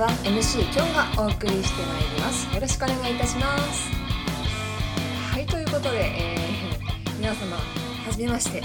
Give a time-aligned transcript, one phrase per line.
[0.00, 2.54] は MC きょんがお送りしてまいります。
[2.54, 3.90] よろしくお願いいたします。
[5.30, 7.62] はいということで、えー、皆様は
[8.10, 8.62] じめまして、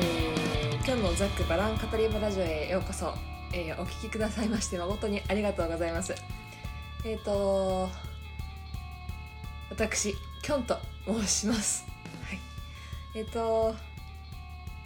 [0.00, 3.12] えー、今日のザックバラン語り場ラジオへようこそ、
[3.52, 6.14] えー、お聞きくださいまして誠にありがとうございます。
[7.04, 7.88] えっ、ー、と
[9.70, 11.84] 私きょんと申します。
[12.28, 12.38] はい。
[13.16, 13.74] えっ、ー、と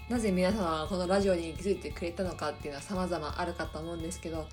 [0.08, 4.46] なぜ皆様はこのラジオに気づいてくれたのかっていうのは様々あるかと思うんですけど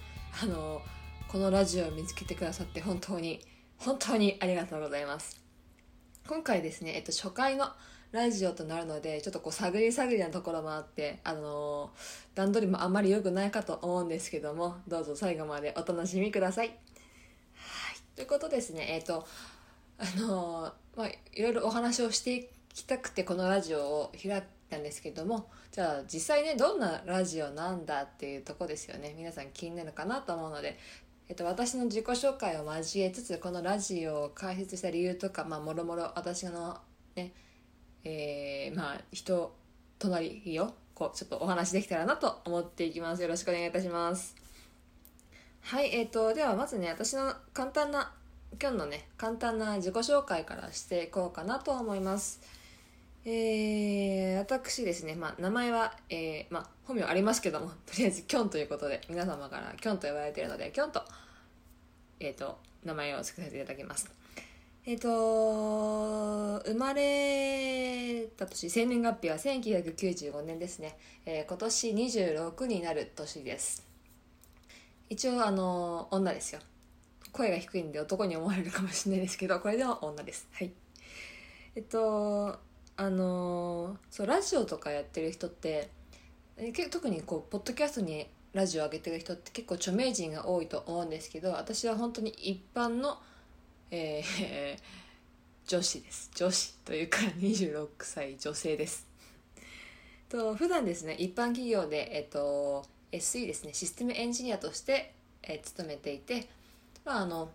[0.43, 0.82] あの
[1.27, 3.41] このラジオを見つけてくださって本当に
[3.77, 5.41] 本当にありがとうございます。
[6.26, 7.70] 今回ですね、えっと、初回の
[8.13, 11.91] ラジオとなるのでちょっとこう探り探りなところもあってあの
[12.34, 16.68] 段取りもあんまり良くないかと思うんですけどもどうぞ最後までお楽しみください。
[16.68, 16.77] はい。
[18.16, 19.27] ということですねえっと
[19.99, 29.13] あのまあ、いろいろお話をしていきたくてこのラジオを開いたんですけどもじゃあ実際ねどんなラジオなんだっていうとこですよね。
[29.18, 30.77] 皆さん気になるかなと思うので、
[31.29, 36.77] えっと、私の自己紹介を交えつつこのラジオを開設した理由とか、まあ、もろもろ私の
[37.15, 37.33] ね
[38.03, 39.53] えー、まあ人
[39.99, 43.21] 隣をこうちょっとお話できたらなと思っていきます。
[43.21, 44.35] よろしくお願いいたします。
[45.61, 48.13] はいえー、とではまずね私の簡単な
[48.61, 52.39] 今日のね簡単な自己紹介からしていこうかなと思います。
[53.29, 61.03] えー、私ですね、まあ、名前は、えー、まあ、本名ありますけども、 とりあえず、キョンということで、皆様からキョンと言われているので、キョンと、
[62.21, 64.09] えっ、ー、と、名前を付けさせていただきます。
[64.85, 70.97] えっ、ー、と、生まれた年、生年月日は1995年ですね。
[71.25, 73.85] えー、今年26になる年です。
[75.09, 76.61] 一応、あの、女ですよ。
[77.33, 80.71] 声が低いんで男に思われるかもしれないですけどこれでは女ですはい
[81.75, 82.66] えっと
[82.97, 85.90] あのそうラジオとかやってる人って
[86.91, 93.19] 特にこうポッドキャストにラジオ上げてる人って結構著名人が多いと思うんですけど私は本当に一般の、
[93.91, 94.80] えー、
[95.68, 96.31] 女子です。
[96.34, 99.06] 女子というか26歳女性です。
[100.29, 106.50] と普段ですね一般企業で、えっと、SE ですねシステムエンジニアとして、え、勤めていて
[107.06, 107.52] まああの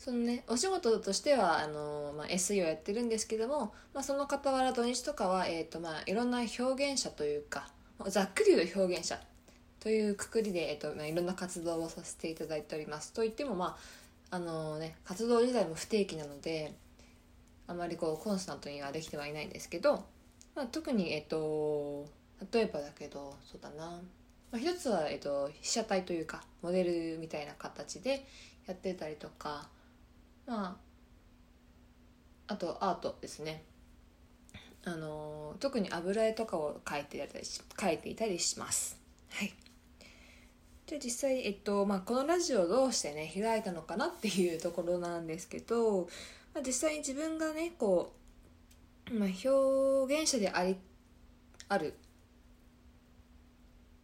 [0.00, 7.68] そのねお仕事としてはあの、まあ、SE をやってるんですけども、まあ、その傍ら土日とかは、えーとまあ、いろんな表現者というか
[8.06, 9.20] ざっくり言う表現者
[9.78, 13.12] というくくりで、えーとまあ、いろんな活動をさせていただいております。
[13.12, 13.76] といってもま
[14.30, 16.72] ああのね活動自体も不定期なので
[17.66, 20.04] あまりこうコンスタントにはできてはいないんですけど、
[20.54, 22.08] まあ、特にえっ、ー、と
[22.52, 24.00] 例えばだけどそうだな。
[24.50, 28.24] まあ、一つは、えっと、被写体というかモデルみたいな形で
[28.66, 29.68] やってたりとか
[30.50, 32.52] まあ。
[32.52, 33.62] あとアートですね。
[34.84, 38.98] あの特に油絵とかを描いていたりし描いていたりします。
[39.30, 39.52] はい。
[40.88, 46.08] で実際、えっとまあ、このラジオをどうしてね開いたのかなっていうところなんですけど、
[46.52, 48.12] まあ、実際に自分がねこ
[49.12, 50.76] う、まあ、表現者であり
[51.68, 51.94] あるっ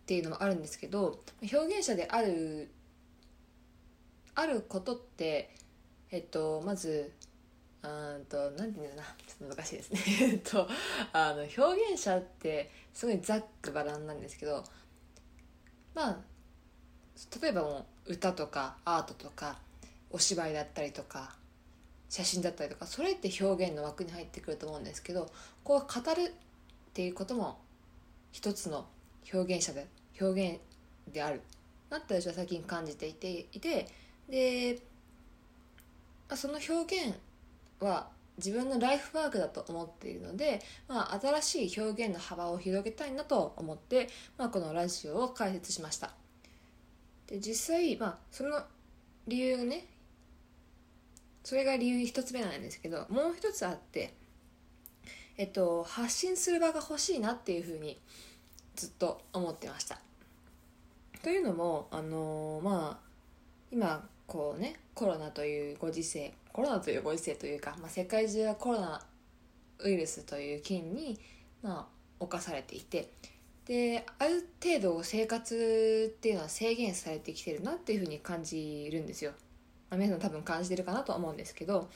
[0.07, 2.71] ていうのもあるんですけど表現者である
[4.37, 5.56] あることって
[6.11, 7.13] えっとまず
[7.83, 9.09] うんと何て言うんだな。
[9.27, 10.01] ちょっと難しいですね。
[10.33, 10.69] えっと
[11.13, 14.65] あの表現者ってすごいざっくばらんなんですけど
[15.95, 16.19] まあ
[17.41, 19.59] 例えばもう歌とかアートとか
[20.11, 21.37] お芝居だったりとか
[22.09, 25.31] 写真だったりとかそれって表現の枠に入ってくると思うんですけど
[25.65, 26.33] こう語るっ
[26.93, 27.59] ていうことも
[28.33, 28.87] 一つの
[29.33, 29.87] 表現者で
[30.21, 30.61] 表現
[31.13, 31.41] である
[31.91, 33.89] なって私は最近感じていていて
[34.29, 34.81] で
[36.35, 36.73] その表
[37.09, 37.15] 現
[37.81, 46.13] は自分のライフワークだと思っているので、まあ、新しい表現の幅を広げたいなと思って、まあ、このラジオを開設しました。
[47.27, 48.63] で実際、まあ、その
[49.27, 49.87] 理由ね
[51.43, 54.15] それが理由一つ目なんですけどもう一つあって
[55.37, 58.01] えっと発信する場が欲しいなっていうふうに
[58.75, 59.99] ずっと思ってました。
[61.23, 63.07] というのもあの、まあ
[63.73, 69.03] 今こうねコロナというご時世コロナというご時世というか、まあ、世界中はコロナ
[69.81, 71.19] ウイルスという菌に、
[71.63, 71.87] まあ、
[72.19, 73.11] 侵されていて
[73.67, 79.33] である程度生活っていうのは制限されてきてるなっていうふうに感じるんですよ、
[79.91, 81.89] まあ、皆さん多分感じてるかなと思うんですけど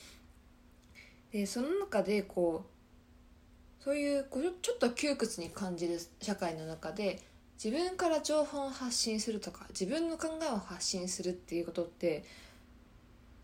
[1.31, 7.19] でその中でこうそういうこうちょっと窮屈に感じる社会の中で
[7.63, 12.23] 自分から情報を発信するとか自分の考えを発信するっていうことって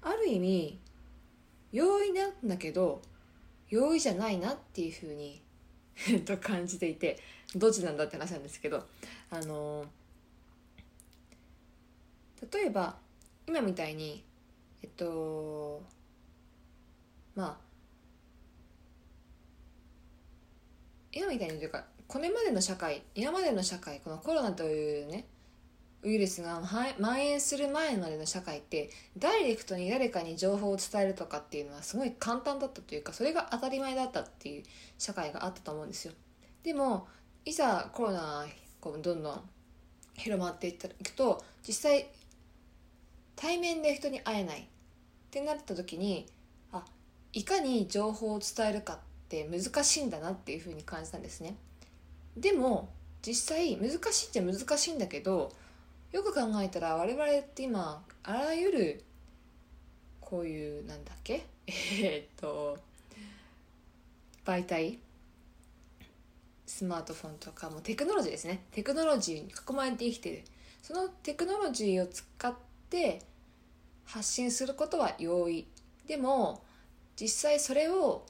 [0.02, 0.80] ある意味
[1.72, 3.04] 容易なんだけど
[3.70, 5.40] 容易じゃないなっていうふうに
[6.26, 7.20] と感じていて
[7.56, 8.88] どっちなんだって話なんですけど
[9.30, 9.86] あの
[12.52, 12.98] 例えば
[13.46, 14.24] 今みたいに
[14.82, 15.84] えっと
[17.36, 17.67] まあ
[21.18, 25.26] 今みたいにというかこれまでの社会今までの社会このコロナというね
[26.04, 34.64] ウイルスが蔓延する前までの社会ってダイレクトに誰かに情報を伝えるとかっていうのはすごい簡単だったというかそれが当たり前だったっていう
[35.00, 36.14] 社会があったと思うんですよ。
[36.64, 37.08] でも
[37.46, 38.46] いざコロナが
[38.80, 39.42] こうどんどん
[40.14, 42.08] 広まっていったいくと実際
[43.36, 44.64] 対面で人に会えないっ
[45.32, 46.28] てなった時に
[46.72, 46.86] あ
[47.34, 51.56] いかに情報を伝えるかって難しいんだなっていうふうに感じたんですね。
[52.38, 52.90] でも
[53.22, 55.52] 実際難しいっちゃ難しいんだけど
[56.14, 59.04] よく考えたら我々って今あらゆる
[60.22, 61.46] こういうなんだっけ？
[61.68, 62.78] えー、っと
[64.46, 65.00] 媒体
[66.66, 68.64] スマートフォンとかもテクノロジーですね。
[68.72, 70.44] テクノロジーに囲まれて生きてる。
[70.82, 72.56] そのテクノロジーを使っ
[72.90, 73.22] て
[74.06, 75.68] 発信することは容易。
[76.06, 76.64] でも
[77.20, 78.26] 実際それを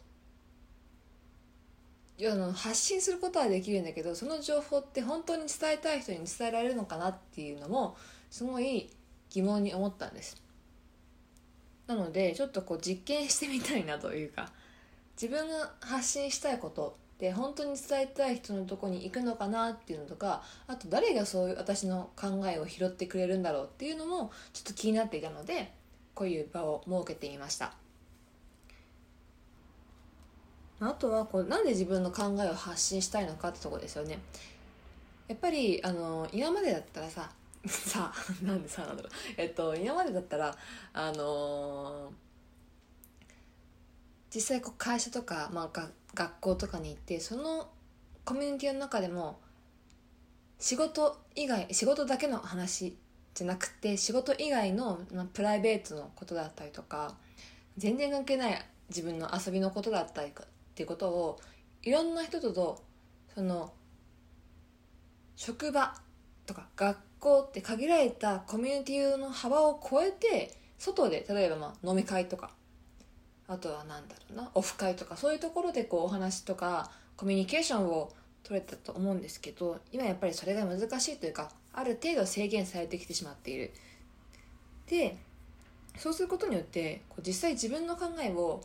[2.26, 7.96] あの発信することはできるんだけどその情報って本当に伝えたい人に伝えられるのかなっていうのも
[8.32, 8.90] すごい
[9.30, 10.42] 疑問に思ったんです。
[11.86, 14.52] なのでちょっとこう実験してみたいなというか
[15.20, 25.74] 自分が発信したいことで本当に伝えたい人のとこに行くのかなっていうのとかあと誰がそういう私の考えを拾ってくれるんだろうっていうのもちょっと気になっていたので
[26.14, 27.74] こういう場を設けてみました。
[30.80, 34.20] あとはこうなんで自分の考えを発信したいのかってとこですよね。
[35.28, 37.30] やっぱりあの今までだったらさ
[37.68, 38.14] さ
[38.44, 39.12] なんでさなんだろう。
[39.38, 40.56] えっと今までだったら
[40.94, 42.14] あのー、
[44.34, 47.70] 実際こう会社とか、まあ、が学校とかに行ってその
[48.24, 49.40] コミュニティの中でも
[50.60, 52.98] 仕事以外仕事だけの話
[53.34, 57.16] じゃなくて仕事以外の、まあ、プライベートのことだったりとか
[57.78, 60.32] 全然関係ない自分の遊びのことだったり
[60.78, 61.40] っていうことを
[61.82, 62.84] いろんな人とと
[63.34, 63.74] その
[65.36, 65.96] 職場
[66.46, 72.52] とか学校って限られたコミュニティの幅を超えて外で例えばまあ飲み会とか
[73.48, 78.14] あとは何だろうなオフ会とかそういうところでこうお話とかコミュニケーションを
[78.44, 83.74] 取れたと思うんですけど今やっぱりそれが難しいというかある程度制限されてきてしまっている。
[84.86, 85.18] で
[85.98, 88.62] そうすることによってこう実際自分の考えを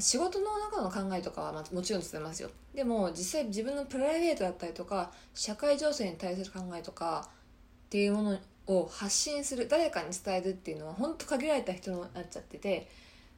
[0.00, 2.50] 仕事の中の考えとかはもちろん伝えますよ。
[2.74, 7.28] でも実際自分のプライベートだったりとか社会情勢に対する考えとか
[7.86, 12.88] っていうものを発信する誰かに伝えるっていうのは本当限られた人になっちゃってて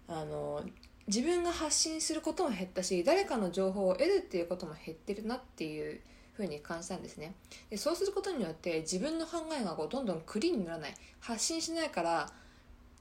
[0.08, 0.62] あの
[1.06, 6.00] 自分が発信することも減ったし誰かの情報を得るっていうことも減ってるなっていう
[6.34, 7.34] ふうに感じたんですね。
[7.68, 10.94] でそうすることによって自分の考えがこうどんどんクリーンにならない。
[11.20, 12.30] 発信しないから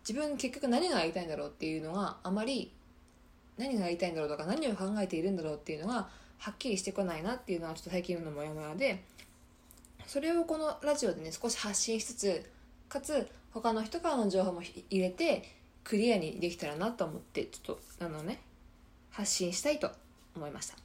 [0.07, 2.71] 自分結局何が言いたいんだろうっていうのがあまり
[3.59, 6.07] 何が言いたいんだろうとか何を考えているんだろうっていうのが
[6.37, 9.03] はっきりしてこないなっていうのはちょっと最近のモヤモヤで
[10.07, 12.49] それをこのラジオでね少し発信しつつ
[12.87, 15.43] かつ他の人からの情報も入れて
[15.83, 18.39] クリアにできたらなと思ってちょっとあのね
[19.11, 19.91] 発信したいと
[20.35, 20.75] 思いました。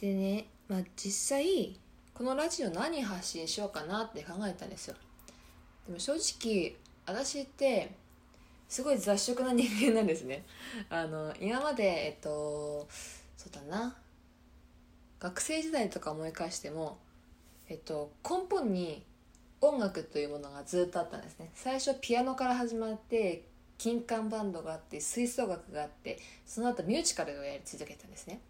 [0.00, 1.78] でねまあ実際
[2.12, 4.96] このラジオ何発信しようかなって考えたんですよ。
[5.86, 6.74] でも正直
[7.06, 7.92] 私って
[8.74, 10.44] すごい雑食な人間なんですね。
[10.90, 12.88] あの今までえっと
[13.36, 13.96] そうだな。
[15.20, 16.98] 学生時代とか思い返しても
[17.68, 19.06] えっと根本に
[19.60, 21.52] 音楽というものがずっとあったんですね。
[21.54, 23.44] 最初ピアノから始まって
[23.78, 28.40] 金管バンドがあって吹奏楽があってその後ミュージカルをやり続けたんですね。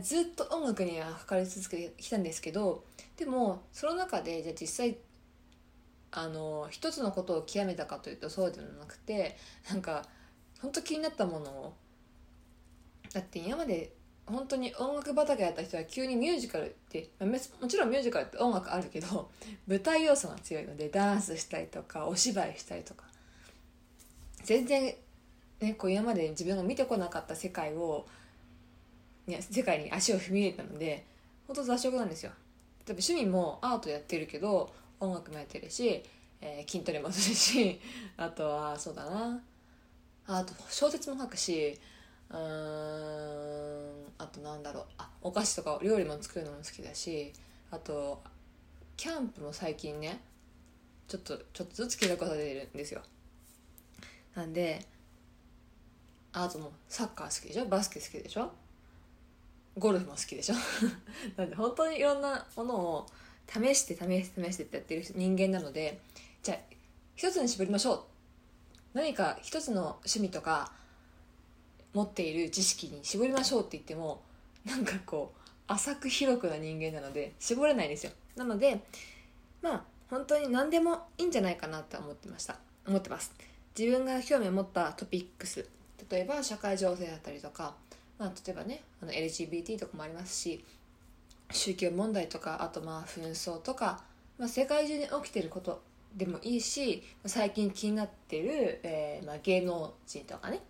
[0.00, 2.84] ずっと音楽にはかかり続けてきたんですけど
[3.16, 4.98] でもその中でじゃあ実際
[6.10, 9.36] あの一つのことを極めたかというとそうではなくて
[9.68, 10.04] なんか
[10.60, 11.74] 本当気になったものを
[13.12, 13.92] だって今まで
[14.26, 19.30] 本当に音楽畑やった人は急にミュージカルって、もちろんミュージカルって音楽あるけど
[19.66, 23.04] 舞台要素が強いのでダンスしたりとかお芝居したりとか。
[24.44, 24.94] 全然
[25.60, 28.06] ねこう今まで自分が見てこなかった世界を
[29.26, 31.04] ね、世界に足を踏み入れたので
[31.46, 32.32] 本当雑食なんですよ。
[32.86, 36.02] 例えば趣味もアートやってるけど音楽もやってるし、
[36.40, 37.80] えー、筋トレもするし
[38.16, 39.40] あとはそうだな。
[40.26, 41.78] あと小説も書くし
[42.30, 42.38] うん
[44.18, 44.84] あとなんだろう。
[44.98, 47.32] あお菓子とか料理も作るのも好きだし
[47.70, 48.22] あと
[48.96, 50.20] キャンプも最近ね
[51.06, 53.02] ちょっとちょっとずつ計画が出てるんですよ。
[54.34, 54.84] なんで
[56.32, 57.66] あともうサッカー好きでしょ？
[57.66, 58.52] バスケ好きでしょ？
[59.78, 60.54] ゴルフも好きでしょ？
[61.36, 63.06] なんで本当にいろんなものを
[63.48, 66.00] 試して試して試してってやってる人間なので
[66.42, 66.58] じゃあ
[67.16, 68.02] 一つに絞りましょう。
[68.94, 70.72] 何か一つの趣味とか
[71.94, 74.22] 持っている知識に絞りましょうって言っても
[74.64, 78.12] なんかこう浅く広くな人間なので絞れないですよ。
[78.36, 78.82] なので
[79.62, 82.56] まあ本当に何でもいいんじゃないかなって思ってました。
[82.86, 83.34] 思ってます。
[83.78, 85.68] 自分が興味を持ったトピックス。
[86.10, 87.74] 例えば社会情勢だったりとか、
[88.18, 90.64] まあ、例えばねあの LGBT とかもありますし
[91.50, 94.02] 宗教問題とかあとまあ紛争とか、
[94.38, 95.82] まあ、世界中に起きてること
[96.14, 100.60] でもいいし最近気になってる、えーまあ、芸能人とかね。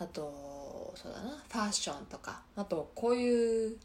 [0.00, 2.42] あとそうだなファッションとか。
[2.56, 3.76] あとこういう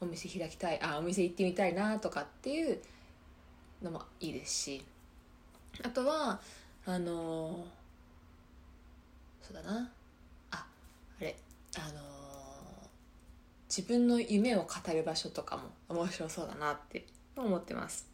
[0.00, 2.80] お店開きたいあお店行ってみたいなとかっていう
[3.82, 4.84] のもいいですし。
[5.82, 6.40] あとは
[6.86, 7.66] あの
[9.42, 9.90] そうだな。
[10.50, 10.66] あ
[11.20, 11.36] あれ
[11.76, 12.13] あの
[13.76, 18.06] 自分の夢を語る場所とかも面白そうだなって思ってます。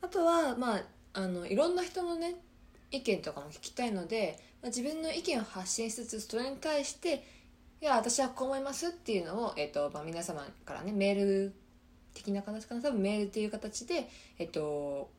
[0.00, 0.82] あとはまあ
[1.14, 2.36] あのいろんな人のね
[2.92, 7.24] 意見とかも聞きたいので、まあ、自分の意見を発信しつつそれに対して
[7.80, 11.54] いや私はこう思いますっていうのを、えっとまあ、皆様からねメール
[12.14, 12.80] 的な形かな？
[12.82, 14.08] 多分メールっていう形で、
[14.38, 15.10] えっと、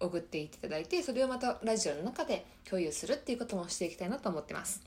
[0.00, 4.82] 送っていただいてそれをまたラジオの中で共有するっていうこともしていきたいなと思ってます。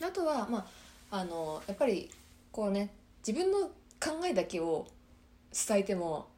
[0.00, 0.66] あとはま
[1.10, 2.10] ああのやっぱり
[2.52, 2.90] こうね
[3.26, 3.68] 自分の
[3.98, 4.86] 考えだけを
[5.52, 6.28] 伝えても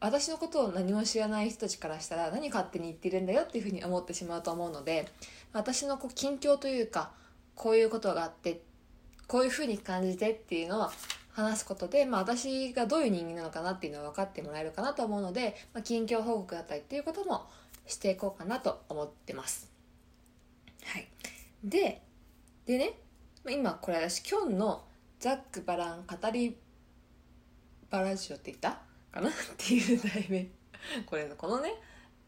[0.00, 5.06] 私のことを何も知らない人たちからしたら何勝手に言ってるんだよっていうふうに思ってしまうと思うので
[5.52, 7.10] 私のこう近況というか
[7.54, 8.62] こういうことがあって
[9.26, 10.90] こういうふうに感じてっていうのを
[11.32, 17.46] 話すことで、まあ、私がどういう人間なのかなっていうのは分かってもらえるかなと思うので、まあ、近況報告だったりっていうことも
[17.86, 19.70] していこうかなと思ってます。
[20.84, 21.06] はい、
[21.62, 22.00] で
[22.64, 22.94] でね
[23.48, 24.84] 今これ私今日の
[25.20, 26.56] ザック・バラン語り
[27.88, 28.80] バラジオって言った
[29.12, 30.46] かなっていう題名。
[31.06, 31.74] これのこのね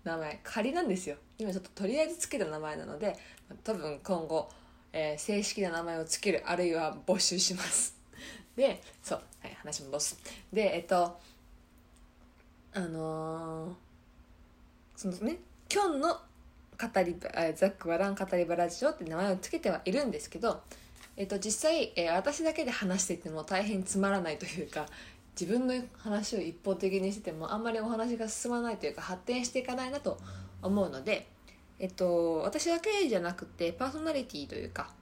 [0.05, 1.17] 名前仮なんですよ。
[1.39, 3.17] 今ちょっととりあえずつけた名前なので
[3.65, 4.49] 多分今後
[4.93, 7.97] えー、正式な名前を付けるあるいは募集します。
[8.57, 10.19] でそう、はい、話戻す。
[10.53, 11.19] でえっと
[12.75, 13.75] あのー、
[14.97, 15.39] そのね
[15.73, 17.17] 今日の語り
[17.55, 20.63] ザック・バラン語り場ラジオって名前を付けてはいるんですけど、
[21.17, 24.87] えっと、実際、えー、私だけで話してても大変つまらないというか
[25.39, 30.19] 自分の話を一方的にしててもあんまりお話が進まないというか発展していかないなと
[30.63, 31.27] 思うので
[31.83, 34.93] えっと、私だけじゃなくてパーソナリティというか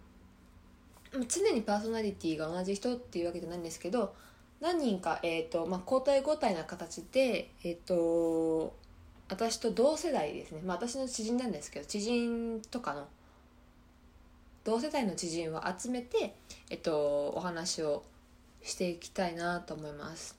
[1.28, 4.14] 常にパーソナリティが同じ人っていうわけじゃないんですけど
[4.62, 8.74] 何人か、えーとまあ、交代交代な形で、えーと、
[9.28, 13.06] 私と同世代ですね、まあ、私の知人なんですけど知人とかの
[14.64, 16.34] 同世代の知人を集めて、
[16.68, 18.04] えっと、お話を
[18.62, 20.36] していきたいなと思います。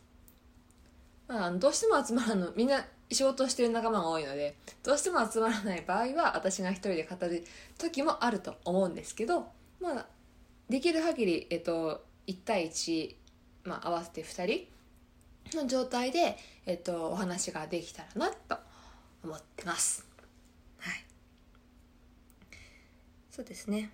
[1.28, 7.46] まあ、どうしても集まるのみんな仕事をしてる仲間が多いのでどうしても集まらない場合は私が一人で語る
[7.78, 9.48] 時もあると思うんですけど
[9.80, 10.06] まあ
[10.70, 13.16] できる限り、えっと、1対1、
[13.64, 14.68] まあ、合わせて2
[15.52, 18.58] 人の状態で、えっと、お話ができたらなと
[19.24, 20.06] 思ってます。
[20.80, 21.06] はい。
[23.30, 23.92] そうですね。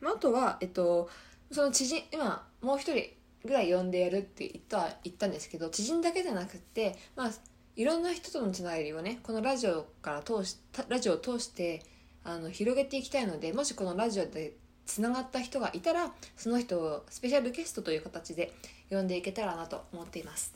[0.00, 1.08] まあとは、えっと、
[1.50, 7.30] その知人、今、もう一人、ぐらい呼んでやるって言った言ったんですけど知人だけじゃなくてまあ
[7.76, 11.82] いろんな人とのつながりをねこのラジオから通しラジオを通して
[12.24, 18.52] あの広げていきたいのでもしこのラジオでつながった人がいたらその人をスペシャルゲストという形で
[18.90, 20.54] 呼んでいけたらなと思っています。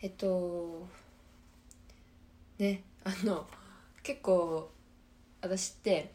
[0.00, 0.86] えっと
[2.58, 3.46] ねあの
[4.02, 4.70] 結構
[5.40, 6.12] 私って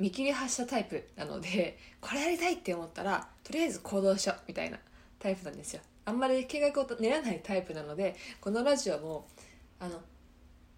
[0.00, 4.78] 見切り発車タイプなので これやりたいって思ったらとりあえず行動しようみたいな
[5.18, 5.82] タイプなんですよ。
[6.06, 9.28] あんまり計画を練らないタイプなのでこのラジオも
[9.78, 10.02] あの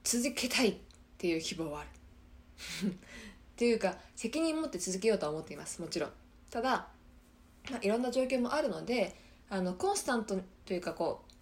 [0.04, 0.76] 続けたいっ
[1.16, 1.88] ていう希望はある。
[2.90, 2.94] っ
[3.56, 5.80] ていうか責任持って続けようとは思っています。
[5.80, 6.12] もちろん。
[6.50, 6.88] ただ、
[7.70, 9.14] まあ、いろんな状況もあるので
[9.48, 11.32] あのコンスタントというかこう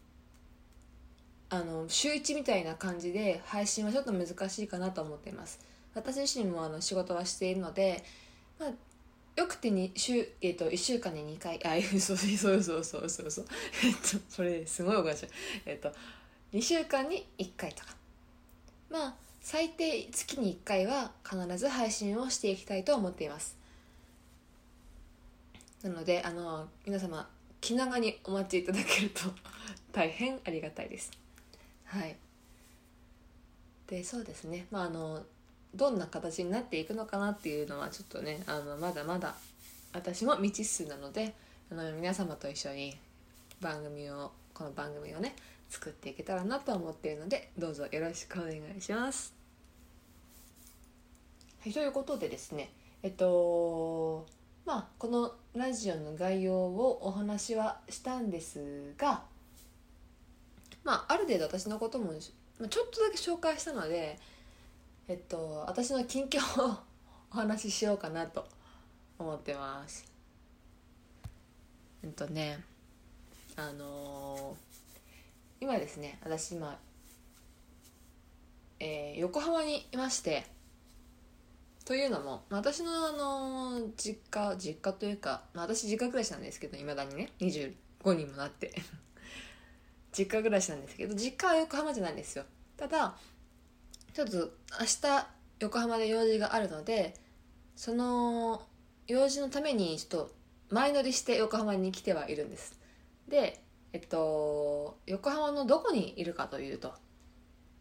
[1.48, 5.69] あの週1みたいな感じで配信はちょっと難しいかなと思っています。
[5.94, 8.04] 私自身もあの仕事はしているので、
[8.58, 8.70] まあ、
[9.36, 13.46] よくてに週、えーと、1週間に2回あ そうそうそうそうそうそう。
[13.84, 15.28] えっとそれすごいおかしい。
[15.66, 15.92] えっと
[16.52, 17.96] 2週間に1回とか。
[18.90, 23.56] まあ最低月に1回は必ず配信をしていきたいと思っています。
[25.82, 27.28] なのであの皆様
[27.60, 29.20] 気長にお待ちいただけると
[29.92, 31.10] 大変ありがたいです。
[31.84, 32.16] はい。
[33.86, 34.66] でそうですね。
[34.70, 35.24] まああの
[35.74, 39.34] どんな形になっていくのかなっていうのはちょっとねあのまだまだ
[39.92, 41.34] 私も未知数なので
[41.70, 42.96] あの皆様と一緒に
[43.60, 45.34] 番組をこの番組をね
[45.68, 49.32] 作っていけたらなと思っているのでどうぞよろしくお願いします。
[51.62, 52.70] はい、ということでですね
[53.02, 54.26] えっと
[54.64, 59.22] まあこのラジオの概要をお話はしたんですが
[60.84, 64.18] まあある程度私のこともちょっとだけ紹介したので
[65.10, 66.76] えっと私の近況を
[67.34, 68.46] お話ししようかなと
[69.18, 70.04] 思ってます。
[72.04, 72.62] えっとね
[73.56, 76.78] あのー、今ですね私今、
[78.78, 80.46] えー、横浜にいまして
[81.84, 88.72] というのも私のあのー、実家実家というか、まあ、私実家暮らしなんですけどいまだにね25にもなって。
[90.16, 92.44] 実家暮らしなんですけど実家は横浜じゃないんですよ。
[92.76, 93.16] ただ
[94.12, 95.26] ちょっと明日
[95.60, 97.14] 横浜で用事があるので
[97.76, 98.62] その
[99.06, 100.34] 用事のためにちょっと
[100.70, 102.78] 前乗りして横浜に来てはいるんです。
[103.28, 103.62] で
[103.92, 106.94] えっと横浜のどこにいるかというと、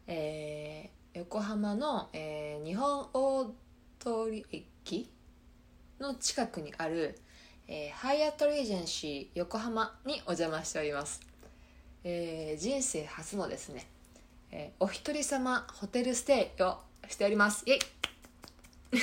[0.07, 3.45] えー、横浜の、えー、日本大
[4.00, 5.12] 通駅
[6.00, 7.19] の近くにある、
[7.67, 11.21] えー、ハイアットリージェンシー横浜にお邪魔しております、
[12.03, 13.88] えー、人生初のですね、
[14.51, 17.63] えー、お一人様ホテルステイをしております。
[17.65, 17.79] イエイ。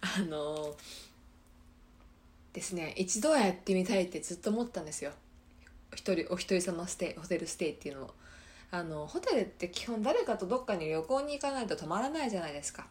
[0.00, 0.76] あの
[2.52, 5.12] ですね一度はやってみたいってずっと思ったんですよ。
[5.94, 8.14] 一人お一人様ステイホテルステイっていうのを。
[8.70, 12.88] あのホテルって基本誰かとどっかに旅行に行かないと泊まらないじゃないですか。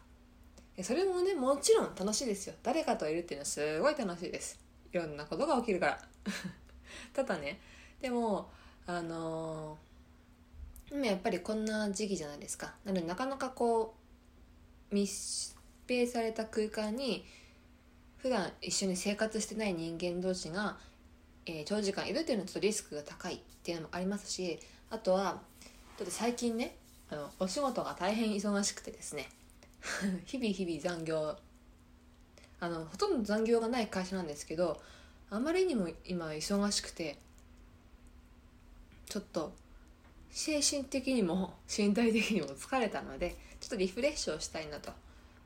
[0.82, 2.54] それもねもちろん楽しいですよ。
[2.62, 4.58] 誰かといるっていうのはすごい楽しいです。
[4.92, 6.08] いろんなことが起きるから。
[7.12, 7.60] ただね
[8.00, 8.50] でも
[8.86, 9.93] あのー、
[10.94, 12.72] 今やっぱりこんな時期じゃないですか。
[12.84, 13.96] なのでなかなかこ
[14.92, 15.56] う密
[15.88, 17.24] 閉された空間に
[18.18, 20.76] 普段一緒に生活してない人間同士が、
[21.46, 25.40] えー、長時間いるっていうのはちょっとリスクが高いっていうのもありますしあとは
[25.98, 26.76] ちょっと最近ね
[27.10, 29.28] あのお仕事が大変忙しくてですね
[30.26, 31.36] 日々日々残業
[32.60, 34.80] あのほとんど残業がない会社なんですけど
[35.28, 37.18] あまりにも今忙しくて
[39.06, 39.52] ちょっと
[40.34, 44.92] 精神的にも身体的にも疲れたのでちょっとリフレッシュをしたいなと。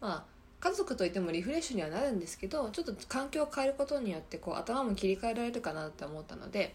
[0.00, 0.24] まあ
[0.60, 6.74] 家族といってもリフレッシュにはなるんですけどちょっと環境を変えることによってこう頭も切り替えられるかなって思ったので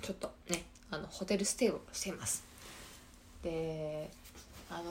[0.00, 2.44] ちょっとねあのホテルステイをしています。
[3.42, 4.10] で
[4.70, 4.84] あの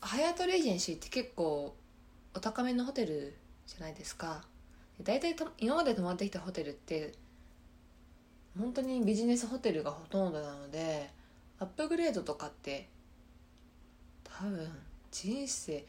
[0.00, 1.74] ハヤトレージェンシーって結構
[2.34, 3.34] お高めのホテル
[3.66, 4.44] じゃないですか。
[5.02, 7.12] 大体今まで泊まってきたホテルって
[8.58, 11.10] 本当にビジネスホテルがほとんどなので
[11.58, 12.88] アップグレードとかって
[14.24, 14.68] 多分
[15.10, 15.84] 人生っ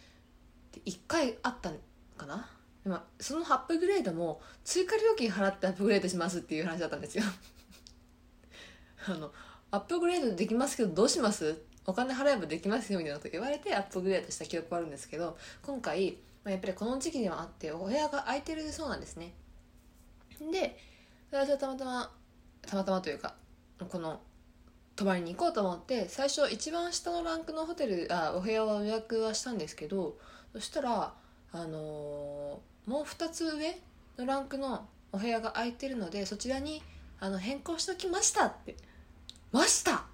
[0.71, 1.71] て1回あった
[2.17, 2.49] かな？
[2.83, 7.23] でもそのアップグレードも追加料金払ってアップグレードしますっていう話だったんですよ。
[9.07, 9.31] あの
[9.71, 11.57] アップグレードできますけどどうします？
[11.85, 19.33] お金払えばできますよみたいなこと言われてアップグレードした記憶はあるんですけど今回、まあ、やっぱりこの時期ではあってお部屋が空いてるそうなんですね。
[20.51, 20.77] で
[21.31, 22.16] 私はたまたま
[22.67, 23.33] たまたまというか
[23.89, 24.19] この
[24.95, 30.17] 泊まりに行こうと思って最初一番下のランクのホテルあお部屋は予約はしたんですけど
[30.53, 31.13] そしたら、
[31.51, 33.79] あのー、もう2つ上
[34.17, 36.81] のランクのお部屋が空いてるのでそちらに
[37.19, 38.75] あの変更しときましたって
[39.51, 40.05] 「ました！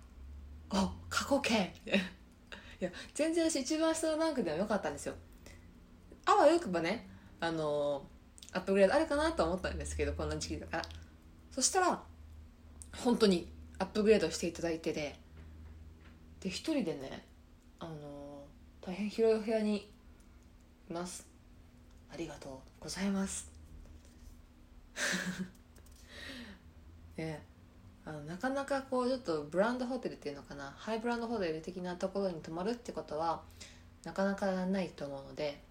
[0.69, 1.73] お過去形!
[2.79, 5.15] 」いや全然私一番下のランクでもよかったんですよ。
[6.25, 7.07] あわよくばね
[7.39, 10.83] あのー、アップグレードあるかなと思ったんですけどこんな時期だから。
[11.51, 12.03] そしたら
[12.97, 13.47] 本当に
[13.79, 15.15] アップグレードしていただいてで
[16.39, 17.25] で一人でね
[17.79, 19.89] あのー、大変広いお部屋に
[20.89, 21.25] ます。
[22.13, 23.51] ありがとうございます。
[27.17, 27.43] ね
[28.05, 33.41] あのなかなかこうちょっとブランドホテルっていうのかなハイブランドホテル的なところに泊まるってことは
[34.03, 35.61] なかなかないと思うので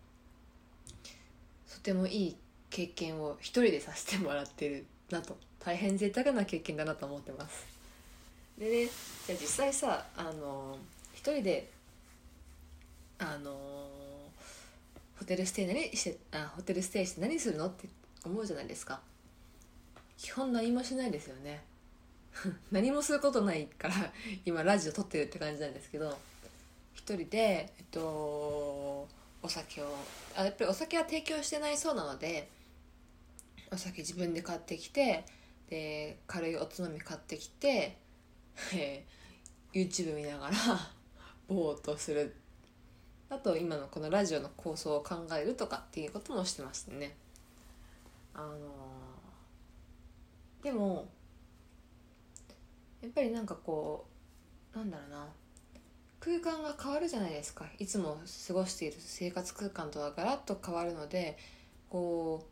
[1.71, 2.37] とてもいい
[2.71, 5.37] 経験を一人でさせてもらってるなと。
[5.65, 7.67] 大変贅沢な経験だなと思ってます。
[8.59, 8.91] でね
[9.27, 10.77] じゃあ実際さあの
[11.15, 11.71] 一人で
[13.19, 13.53] あの
[15.19, 17.67] ホテルステイ何してあホテルステイして何するの？
[17.69, 17.89] って
[18.25, 19.01] 思うじゃないですか。
[20.19, 21.63] 基本何もしないですよね。
[22.73, 23.95] 何もすることないから
[24.45, 26.19] 今ラジオ撮ってるって感じなんですけど。
[26.95, 29.09] 一人でえっとお
[29.49, 29.87] 酒を
[30.37, 32.49] あやっぱりお酒は提供してないそうなので
[33.73, 35.25] お酒自分で買ってきて
[35.73, 37.97] で軽いおつまみ買ってきて、
[38.77, 40.57] えー、YouTube 見ながら
[41.49, 42.37] ぼーっとする。
[43.31, 47.17] あと今のこのラジオの構想を考えるとかっていうこともしてましたね。
[48.35, 51.09] あのー、でも
[53.01, 54.07] やっぱりなんかこ
[54.75, 55.33] うなんだろうな。
[56.21, 57.67] 空間が変わるじゃないですか。
[57.79, 61.39] いつも過ごしている生活空間とはガラッと変わるので
[61.89, 62.52] こう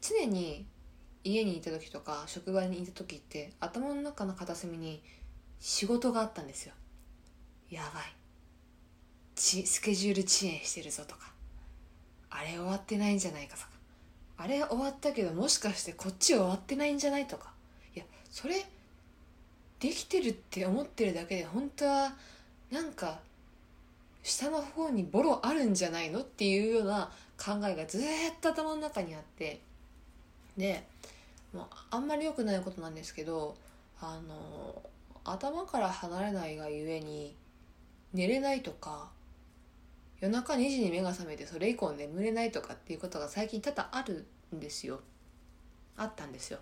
[0.00, 0.66] 常に
[1.24, 5.02] 家にいた時とか職場にいた時って頭の中の片隅に
[5.58, 6.74] 仕事があったんですよ。
[7.70, 8.02] やばい。
[9.34, 11.32] ちスケジュール遅延してるぞとか。
[12.30, 13.68] あれ終わってないんじゃないかとか。
[14.38, 17.52] あれ終わったけどもしかしてこっち終わってないんじゃないとか。
[17.94, 18.64] いやそれ
[19.80, 22.14] できてるって思ってるだけで本当は
[22.70, 23.18] なんか
[24.22, 28.02] 下の方にボロあるんじゃないのっていうような考えがずっ
[28.40, 29.60] と頭の中にあって。
[30.56, 30.86] で
[31.52, 33.56] もうあんまり良くないことなんですけど
[34.00, 34.82] あの
[35.24, 37.34] 頭から離れないがゆえに
[38.12, 39.10] 寝れないとか
[40.20, 45.00] 夜中2時に目が覚めてそれ以降眠れないとかっていうことが最近多々あるんですよ。
[45.96, 46.58] あったんですよ。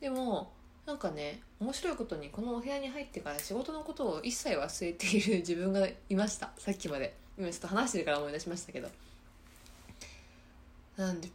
[0.00, 0.52] でも
[0.86, 6.50] なんかね面白いことにこのお部屋に入ってから仕事のことを一切忘れている 自分がいました。
[6.58, 7.14] さっきまで。
[7.38, 8.90] 今ちょっと話してるから思い出しましたけど。
[10.96, 11.28] なんで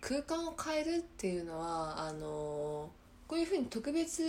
[0.00, 2.90] 空間を変えるっていうのはあの
[3.28, 4.22] こういうふうに特別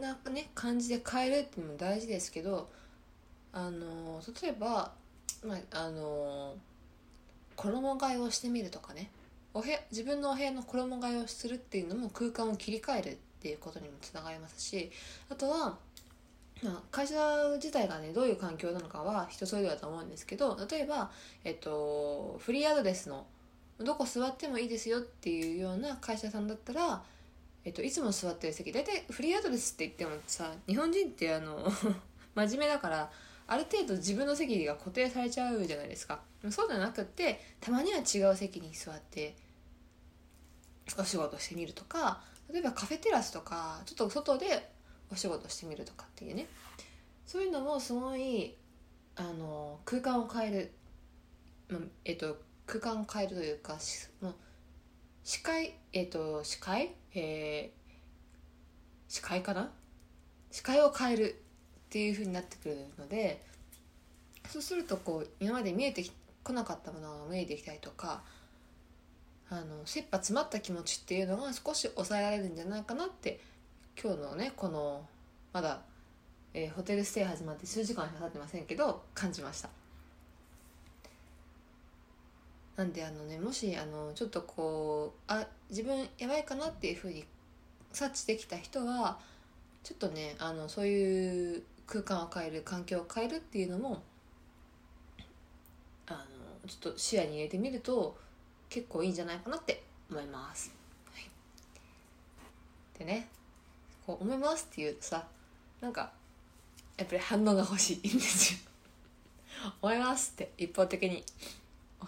[0.00, 2.68] な、ね、感じで変えるっていうのも大事ですけど
[3.52, 4.92] あの例えば、
[5.46, 6.54] まあ、あの
[7.54, 9.10] 衣替えをしてみるとかね
[9.52, 14.90] お部自分のお部屋の衣替えをするっていうのも空間を切り替えるっていうことにもつながりますし
[15.30, 15.76] あとは、
[16.90, 17.14] 会社
[17.56, 21.10] 自体がねどういう環境なのかは人それぞれだと思うんですけど例えば、
[21.44, 23.26] えっと、フリーアドレスの
[23.80, 27.02] どこ座ってもいいですよっていうような会社さんだったら、
[27.64, 31.70] えっと、いつも座ってる席大体フリーアドレスって言ってもさ日本人ってあの
[32.34, 33.10] 真面目だから
[33.46, 36.22] ある程度自分の席が固定されちゃうじゃないですか。
[36.50, 39.34] そうじゃなくってたまには違う席に座って
[40.98, 44.70] お仕事してみるとか例えばカフェテラスとかちょっと外で
[45.10, 46.46] お仕事してみるとかっていうね。
[47.26, 48.54] そういうのもすごい
[49.16, 50.72] あの空間を変える、
[51.68, 53.78] まえっと、空間を変えるというか
[54.20, 54.32] まあ、
[55.22, 56.94] 視界えっと視界？
[57.14, 57.92] えー、
[59.08, 59.70] 視界かな？
[60.50, 61.34] 視界を変える
[61.86, 63.42] っていうふうになってくるので
[64.48, 66.04] そうするとこう今まで見えて
[66.42, 68.22] こなかったものが見えてきたりとか
[69.50, 73.40] あの切羽詰まった気持ちっていうのが少し抑えられるんじゃないかなって
[74.02, 75.06] 今日のねこの
[75.52, 75.80] まだ、
[76.52, 79.68] えー、ホテルステイ始まって数時間しか経ってませんけど感じました。
[82.76, 87.24] なんであのねもしあのちょっとこうあ自分やばいかなっていうふうに
[87.92, 89.18] 察知できた人は
[89.84, 94.02] ちょっとねあのそういう空間を変える環境を変えるっていうのも
[96.06, 98.16] あのちょっと視野に入れてみると
[98.68, 100.72] 結構いいんじゃないかなって思います。
[102.98, 103.28] でね
[104.06, 105.26] こう思いますって言うとさ
[105.80, 106.12] なんか
[106.96, 108.58] やっぱり反応が欲しいんですよ。
[109.80, 111.24] 思いますって一方的に
[112.00, 112.06] お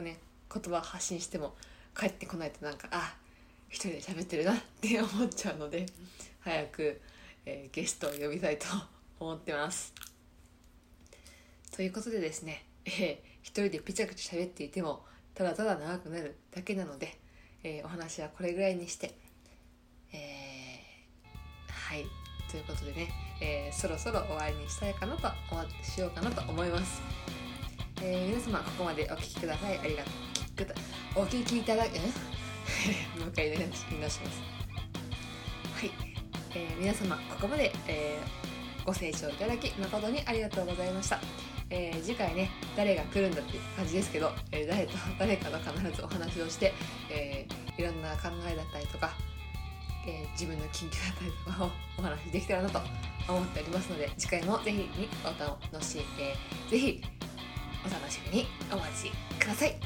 [0.00, 0.18] ね、
[0.52, 1.54] 言葉発信しても
[1.98, 3.16] 帰ってこないとなんかあ
[3.68, 5.86] 一人で喋ってるなって 思っちゃうので
[6.40, 7.00] 早く、
[7.44, 8.66] えー、ゲストを呼びたいと
[9.18, 9.92] 思ってます。
[11.74, 15.04] ということでですね、えー、一人でぺちゃくちゃ喋っていても
[15.34, 17.18] ただただ長くなるだけなので、
[17.62, 19.14] えー、お話はこれぐらいにして、
[20.12, 22.06] えー、はい
[22.50, 23.08] ということでね、
[23.40, 25.28] えー、そろそろ終わりにしたいかなと
[25.82, 27.02] しようかなと思います、
[28.02, 29.78] えー、皆様ここまでお聴きください。
[29.78, 30.10] ありがと
[31.18, 31.22] う。
[31.22, 31.98] お聴きいただけ
[33.18, 33.56] もう一回ね
[33.90, 34.40] 言い直します。
[35.74, 35.90] はい、
[36.54, 41.20] えー、皆様ここまで、えー、ご清聴いただき誠にありがとうございました。
[41.70, 46.74] えー、次回ね誰が来るんだって感じですけど、えー、誰と誰かと必ずお話をして、
[47.10, 49.12] えー、いろんな考えだったりとか、
[50.06, 52.80] えー、自分の近況だったりとかを お話しできたらなと
[53.28, 57.02] 思っておりますので次回もぜひにお楽しみ、えー、ぜひ
[57.86, 59.76] お楽しみにお待ちください。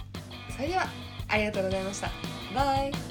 [0.57, 0.87] それでは
[1.29, 2.11] ありがとうございました。
[2.55, 3.10] バイ。